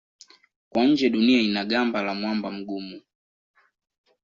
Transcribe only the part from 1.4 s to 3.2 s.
ina gamba la mwamba mgumu.